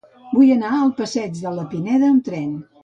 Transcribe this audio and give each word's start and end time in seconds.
Vull 0.37 0.53
anar 0.53 0.71
al 0.77 0.93
passeig 1.03 1.37
de 1.43 1.53
la 1.61 1.67
Pineda 1.77 2.13
amb 2.15 2.29
tren. 2.33 2.55